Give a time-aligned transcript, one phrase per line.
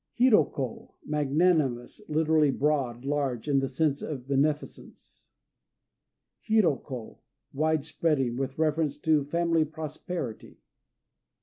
[0.15, 5.29] Hiro ko "Magnanimous," literally, "broad," "large," in the sense of beneficence.
[6.39, 7.19] Hiro ko
[7.53, 10.57] "Wide Spreading," with reference to family prosperity.